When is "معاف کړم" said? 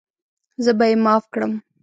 1.03-1.53